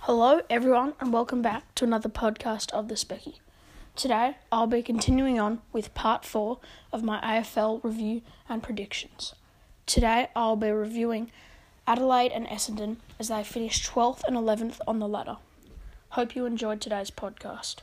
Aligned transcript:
Hello, 0.00 0.42
everyone, 0.50 0.92
and 1.00 1.10
welcome 1.10 1.40
back 1.40 1.74
to 1.76 1.84
another 1.84 2.10
podcast 2.10 2.70
of 2.72 2.88
the 2.88 2.96
Specky. 2.96 3.36
Today, 3.94 4.36
I'll 4.52 4.66
be 4.66 4.82
continuing 4.82 5.40
on 5.40 5.62
with 5.72 5.94
part 5.94 6.26
four 6.26 6.58
of 6.92 7.02
my 7.02 7.18
AFL 7.22 7.82
review 7.82 8.20
and 8.46 8.62
predictions. 8.62 9.34
Today, 9.86 10.28
I'll 10.36 10.56
be 10.56 10.70
reviewing 10.70 11.30
Adelaide 11.86 12.32
and 12.32 12.46
Essendon 12.48 12.98
as 13.18 13.28
they 13.28 13.42
finished 13.42 13.90
12th 13.90 14.22
and 14.26 14.36
11th 14.36 14.80
on 14.86 14.98
the 14.98 15.08
ladder. 15.08 15.38
Hope 16.10 16.36
you 16.36 16.44
enjoyed 16.44 16.82
today's 16.82 17.10
podcast. 17.10 17.76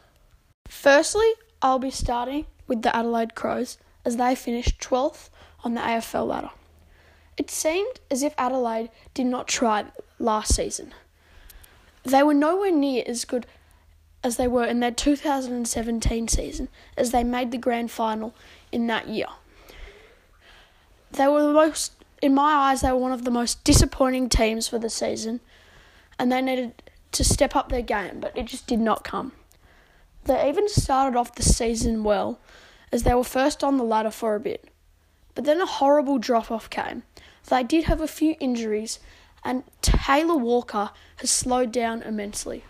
Firstly, 0.68 1.32
I'll 1.64 1.80
be 1.80 1.90
starting 1.90 2.46
with 2.68 2.84
the 2.84 2.96
Adelaide 2.96 3.34
Crows 3.34 3.80
as 4.06 4.18
they 4.18 4.36
finished 4.36 4.80
12th 4.80 5.30
on 5.64 5.74
the 5.74 5.82
AFL 5.82 6.28
ladder. 6.28 6.52
It 7.38 7.50
seemed 7.50 8.00
as 8.12 8.22
if 8.22 8.34
Adelaide 8.38 8.90
did 9.14 9.26
not 9.26 9.48
try 9.48 9.86
last 10.20 10.56
season. 10.56 10.94
They 12.04 12.22
were 12.22 12.34
nowhere 12.34 12.72
near 12.72 13.04
as 13.08 13.26
good 13.26 13.48
as 14.24 14.38
they 14.38 14.48
were 14.48 14.66
in 14.66 14.80
their 14.80 14.92
2017 14.92 16.28
season, 16.28 16.70
as 16.98 17.12
they 17.12 17.24
made 17.24 17.52
the 17.52 17.58
grand 17.58 17.92
final 17.92 18.34
in 18.72 18.88
that 18.88 19.08
year. 19.08 19.28
They 21.12 21.28
were 21.28 21.44
the 21.44 21.54
most, 21.54 21.94
in 22.22 22.34
my 22.34 22.54
eyes, 22.54 22.82
they 22.82 22.92
were 22.92 22.98
one 22.98 23.12
of 23.12 23.26
the 23.26 23.32
most 23.32 23.64
disappointing 23.64 24.30
teams 24.30 24.68
for 24.68 24.80
the 24.80 24.90
season, 24.90 25.42
and 26.18 26.32
they 26.32 26.42
needed 26.42 26.82
to 27.12 27.24
step 27.24 27.56
up 27.56 27.70
their 27.70 27.82
game, 27.82 28.20
but 28.20 28.36
it 28.38 28.46
just 28.46 28.68
did 28.68 28.80
not 28.80 29.04
come. 29.04 29.34
They 30.26 30.48
even 30.48 30.70
started 30.70 31.18
off 31.18 31.36
the 31.36 31.44
season 31.44 32.04
well, 32.04 32.40
as 32.94 33.02
they 33.02 33.14
were 33.16 33.24
first 33.24 33.64
on 33.64 33.78
the 33.78 33.84
ladder 33.84 34.12
for 34.12 34.36
a 34.36 34.40
bit. 34.40 34.70
But 35.34 35.46
then 35.46 35.60
a 35.60 35.66
horrible 35.66 36.20
drop 36.20 36.52
off 36.52 36.70
came. 36.70 37.02
They 37.50 37.64
did 37.64 37.86
have 37.86 38.00
a 38.00 38.08
few 38.08 38.36
injuries, 38.40 39.00
and 39.44 39.64
Taylor 39.82 40.38
Walker 40.38 40.92
has 41.18 41.32
slowed 41.32 41.72
down 41.72 42.04
immensely. 42.04 42.64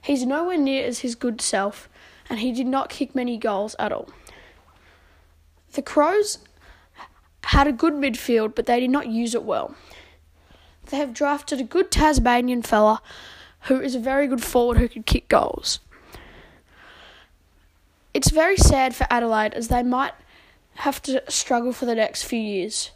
He's 0.00 0.24
nowhere 0.24 0.56
near 0.56 0.86
as 0.86 1.00
his 1.00 1.14
good 1.14 1.42
self, 1.42 1.86
and 2.30 2.38
he 2.38 2.50
did 2.50 2.66
not 2.66 2.88
kick 2.88 3.14
many 3.14 3.36
goals 3.36 3.76
at 3.78 3.92
all. 3.92 4.08
The 5.74 5.82
Crows 5.82 6.38
had 7.44 7.66
a 7.66 7.72
good 7.72 7.92
midfield, 7.92 8.54
but 8.54 8.64
they 8.64 8.80
did 8.80 8.90
not 8.90 9.08
use 9.08 9.34
it 9.34 9.44
well. 9.44 9.76
They 10.86 10.96
have 10.96 11.12
drafted 11.12 11.60
a 11.60 11.64
good 11.64 11.90
Tasmanian 11.90 12.62
fella 12.62 13.02
who 13.62 13.82
is 13.82 13.94
a 13.94 14.00
very 14.00 14.28
good 14.28 14.42
forward 14.42 14.78
who 14.78 14.88
can 14.88 15.02
kick 15.02 15.28
goals. 15.28 15.80
It's 18.16 18.30
very 18.30 18.56
sad 18.56 18.96
for 18.96 19.06
Adelaide 19.10 19.52
as 19.52 19.68
they 19.68 19.82
might 19.82 20.14
have 20.76 21.02
to 21.02 21.22
struggle 21.30 21.74
for 21.74 21.84
the 21.84 21.94
next 21.94 22.22
few 22.22 22.40
years. 22.40 22.90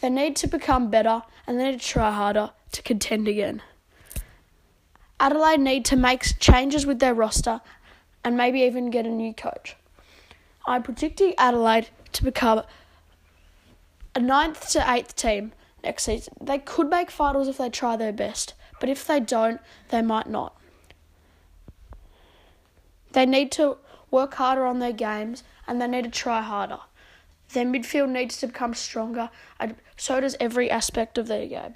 They 0.00 0.08
need 0.08 0.36
to 0.36 0.46
become 0.46 0.88
better 0.88 1.22
and 1.46 1.60
they 1.60 1.70
need 1.70 1.80
to 1.82 1.86
try 1.86 2.10
harder 2.10 2.50
to 2.72 2.82
contend 2.82 3.28
again. 3.28 3.60
Adelaide 5.20 5.60
need 5.60 5.84
to 5.84 5.96
make 5.96 6.40
changes 6.40 6.86
with 6.86 6.98
their 6.98 7.12
roster 7.12 7.60
and 8.24 8.38
maybe 8.38 8.60
even 8.60 8.88
get 8.88 9.04
a 9.04 9.10
new 9.10 9.34
coach. 9.34 9.76
I'm 10.64 10.82
predicting 10.82 11.34
Adelaide 11.36 11.90
to 12.12 12.24
become 12.24 12.62
a 14.14 14.18
ninth 14.18 14.70
to 14.70 14.90
eighth 14.90 15.14
team 15.14 15.52
next 15.82 16.04
season. 16.04 16.32
They 16.40 16.58
could 16.58 16.88
make 16.88 17.10
finals 17.10 17.48
if 17.48 17.58
they 17.58 17.68
try 17.68 17.96
their 17.96 18.14
best, 18.14 18.54
but 18.80 18.88
if 18.88 19.06
they 19.06 19.20
don't, 19.20 19.60
they 19.90 20.00
might 20.00 20.26
not. 20.26 20.58
They 23.12 23.26
need 23.26 23.52
to 23.52 23.76
work 24.14 24.34
harder 24.34 24.64
on 24.64 24.78
their 24.78 24.92
games 24.92 25.42
and 25.66 25.82
they 25.82 25.88
need 25.88 26.04
to 26.04 26.10
try 26.10 26.40
harder. 26.40 26.78
Their 27.52 27.64
midfield 27.64 28.10
needs 28.10 28.36
to 28.38 28.46
become 28.46 28.72
stronger, 28.72 29.28
and 29.58 29.74
so 29.96 30.20
does 30.20 30.36
every 30.38 30.70
aspect 30.70 31.18
of 31.18 31.26
their 31.26 31.46
game. 31.46 31.74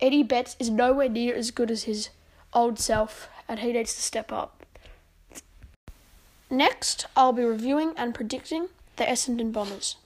Eddie 0.00 0.22
Betts 0.22 0.56
is 0.58 0.70
nowhere 0.70 1.08
near 1.10 1.34
as 1.34 1.50
good 1.50 1.70
as 1.70 1.84
his 1.84 2.08
old 2.54 2.78
self, 2.78 3.28
and 3.48 3.60
he 3.60 3.72
needs 3.72 3.94
to 3.94 4.02
step 4.02 4.32
up. 4.32 4.66
Next, 6.50 7.06
I'll 7.16 7.32
be 7.32 7.44
reviewing 7.44 7.92
and 7.96 8.14
predicting 8.14 8.68
the 8.96 9.04
Essendon 9.04 9.52
Bombers. 9.52 9.96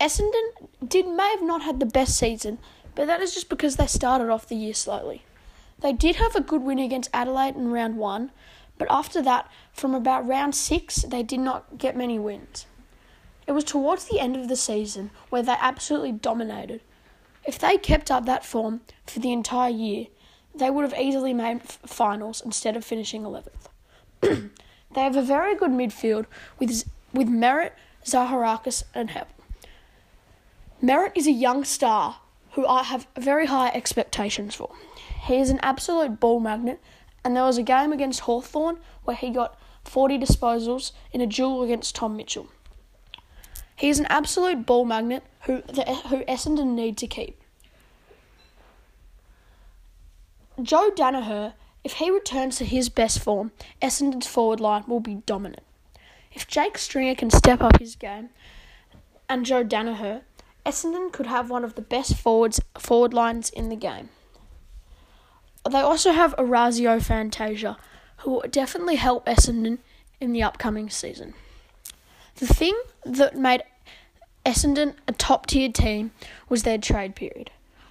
Essendon 0.00 0.68
did 0.86 1.06
may 1.06 1.30
have 1.30 1.42
not 1.42 1.62
had 1.62 1.80
the 1.80 1.86
best 1.86 2.18
season, 2.18 2.58
but 2.94 3.06
that 3.06 3.20
is 3.20 3.34
just 3.34 3.48
because 3.48 3.76
they 3.76 3.86
started 3.86 4.28
off 4.28 4.48
the 4.48 4.56
year 4.56 4.74
slowly. 4.74 5.22
They 5.80 5.92
did 5.92 6.16
have 6.16 6.36
a 6.36 6.40
good 6.40 6.62
win 6.62 6.78
against 6.78 7.10
Adelaide 7.14 7.56
in 7.56 7.70
round 7.70 7.96
one, 7.96 8.30
but 8.80 8.90
after 8.90 9.20
that, 9.20 9.46
from 9.74 9.94
about 9.94 10.26
round 10.26 10.54
six, 10.54 11.02
they 11.02 11.22
did 11.22 11.40
not 11.40 11.76
get 11.76 11.94
many 11.94 12.18
wins. 12.18 12.64
It 13.46 13.52
was 13.52 13.62
towards 13.62 14.06
the 14.06 14.18
end 14.18 14.36
of 14.36 14.48
the 14.48 14.56
season 14.56 15.10
where 15.28 15.42
they 15.42 15.54
absolutely 15.60 16.12
dominated. 16.12 16.80
If 17.44 17.58
they 17.58 17.76
kept 17.76 18.10
up 18.10 18.24
that 18.24 18.42
form 18.42 18.80
for 19.06 19.20
the 19.20 19.34
entire 19.34 19.68
year, 19.68 20.06
they 20.54 20.70
would 20.70 20.90
have 20.90 20.98
easily 20.98 21.34
made 21.34 21.62
finals 21.62 22.40
instead 22.40 22.74
of 22.74 22.82
finishing 22.82 23.22
11th. 23.22 23.68
they 24.22 25.02
have 25.02 25.16
a 25.16 25.22
very 25.22 25.54
good 25.54 25.72
midfield 25.72 26.24
with 26.58 26.84
with 27.12 27.28
Merrett, 27.28 27.72
Zaharakis, 28.06 28.84
and 28.94 29.10
Heppell. 29.10 29.26
Merrett 30.82 31.12
is 31.14 31.26
a 31.26 31.32
young 31.32 31.64
star 31.64 32.20
who 32.52 32.66
I 32.66 32.84
have 32.84 33.06
very 33.14 33.44
high 33.44 33.72
expectations 33.74 34.54
for. 34.54 34.70
He 35.26 35.36
is 35.36 35.50
an 35.50 35.60
absolute 35.62 36.18
ball 36.18 36.40
magnet, 36.40 36.80
and 37.24 37.36
there 37.36 37.44
was 37.44 37.58
a 37.58 37.62
game 37.62 37.92
against 37.92 38.20
Hawthorn 38.20 38.78
where 39.04 39.16
he 39.16 39.30
got 39.30 39.58
40 39.84 40.18
disposals 40.18 40.92
in 41.12 41.20
a 41.20 41.26
duel 41.26 41.62
against 41.62 41.94
Tom 41.94 42.16
Mitchell. 42.16 42.48
He 43.76 43.88
is 43.88 43.98
an 43.98 44.06
absolute 44.06 44.66
ball 44.66 44.84
magnet 44.84 45.24
who, 45.42 45.62
the, 45.62 45.84
who 46.08 46.22
Essendon 46.24 46.74
need 46.74 46.96
to 46.98 47.06
keep. 47.06 47.40
Joe 50.62 50.90
Daniher, 50.94 51.54
if 51.82 51.94
he 51.94 52.10
returns 52.10 52.56
to 52.56 52.66
his 52.66 52.90
best 52.90 53.20
form, 53.20 53.52
Essendon's 53.80 54.26
forward 54.26 54.60
line 54.60 54.84
will 54.86 55.00
be 55.00 55.22
dominant. 55.26 55.62
If 56.32 56.46
Jake 56.46 56.76
Stringer 56.76 57.14
can 57.14 57.30
step 57.30 57.62
up 57.62 57.78
his 57.78 57.96
game 57.96 58.28
and 59.28 59.46
Joe 59.46 59.64
Daniher, 59.64 60.22
Essendon 60.66 61.10
could 61.10 61.26
have 61.26 61.48
one 61.48 61.64
of 61.64 61.74
the 61.74 61.82
best 61.82 62.16
forwards 62.16 62.60
forward 62.78 63.14
lines 63.14 63.48
in 63.48 63.70
the 63.70 63.76
game. 63.76 64.10
They 65.68 65.80
also 65.80 66.12
have 66.12 66.34
Orazio 66.38 67.00
Fantasia, 67.00 67.76
who 68.18 68.30
will 68.30 68.44
definitely 68.50 68.96
help 68.96 69.26
Essendon 69.26 69.78
in 70.20 70.32
the 70.32 70.42
upcoming 70.42 70.88
season. 70.90 71.34
The 72.36 72.46
thing 72.46 72.78
that 73.04 73.36
made 73.36 73.62
Essendon 74.46 74.94
a 75.06 75.12
top 75.12 75.46
tier 75.46 75.70
team 75.70 76.12
was 76.48 76.62
their 76.62 76.78
trade 76.78 77.14
period. 77.14 77.50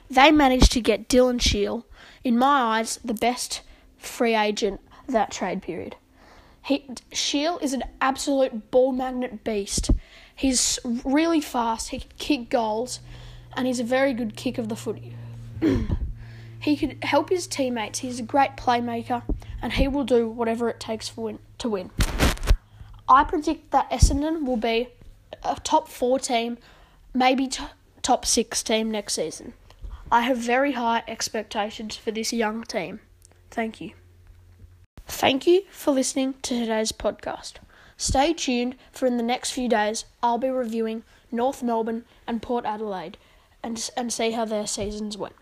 They 0.10 0.32
managed 0.32 0.72
to 0.72 0.82
get 0.82 1.08
Dylan 1.08 1.40
Shiel, 1.40 1.86
in 2.24 2.38
my 2.38 2.78
eyes, 2.78 3.00
the 3.04 3.14
best 3.14 3.62
free 3.98 4.36
agent 4.36 4.82
that 5.08 5.32
trade 5.32 5.62
period. 5.62 5.96
He, 6.64 6.86
is 7.12 7.74
an 7.74 7.84
absolute 8.02 8.72
ball 8.72 8.92
magnet 8.92 9.44
beast. 9.44 9.92
He's 10.36 10.80
really 10.84 11.42
fast, 11.42 11.90
he 11.90 12.00
can 12.00 12.10
kick 12.18 12.50
goals, 12.50 13.00
and 13.56 13.68
he's 13.68 13.80
a 13.80 13.84
very 13.84 14.14
good 14.14 14.36
kick 14.36 14.58
of 14.58 14.70
the 14.70 14.76
footy. 14.76 15.16
he 16.60 16.76
can 16.76 17.02
help 17.02 17.30
his 17.30 17.48
teammates, 17.48 18.00
he's 18.00 18.20
a 18.20 18.24
great 18.24 18.58
playmaker, 18.58 19.24
and 19.62 19.74
he 19.74 19.88
will 19.88 20.04
do 20.04 20.28
whatever 20.28 20.70
it 20.70 20.80
takes 20.80 21.08
for 21.08 21.26
win, 21.26 21.40
to 21.58 21.70
win. 21.70 21.92
I 23.08 23.24
predict 23.24 23.72
that 23.72 23.90
Essendon 23.90 24.46
will 24.46 24.58
be 24.58 24.90
a 25.44 25.58
top 25.64 25.88
four 25.88 26.20
team, 26.20 26.58
maybe 27.14 27.48
t- 27.48 27.64
top 28.02 28.26
six 28.26 28.62
team 28.62 28.92
next 28.92 29.14
season. 29.14 29.54
I 30.12 30.22
have 30.22 30.38
very 30.38 30.74
high 30.74 31.04
expectations 31.08 31.96
for 31.96 32.12
this 32.12 32.34
young 32.34 32.64
team. 32.64 33.00
Thank 33.52 33.80
you. 33.80 33.92
Thank 35.08 35.48
you 35.48 35.64
for 35.72 35.92
listening 35.92 36.36
to 36.44 36.60
today's 36.60 36.92
podcast. 36.92 37.54
Stay 37.98 38.34
tuned 38.34 38.76
for 38.92 39.06
in 39.06 39.18
the 39.18 39.24
next 39.24 39.52
few 39.52 39.68
days 39.68 40.06
I'll 40.22 40.38
be 40.38 40.50
reviewing 40.50 41.04
North 41.32 41.62
Melbourne 41.64 42.06
and 42.28 42.42
Port 42.42 42.66
Adelaide 42.66 43.18
and, 43.62 43.90
and 43.98 44.14
see 44.14 44.32
how 44.32 44.46
their 44.46 44.68
seasons 44.68 45.18
went. 45.18 45.36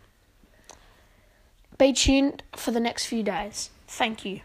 Be 1.78 1.94
tuned 1.94 2.44
for 2.56 2.72
the 2.72 2.80
next 2.80 3.06
few 3.06 3.22
days. 3.22 3.70
Thank 3.88 4.26
you. 4.26 4.42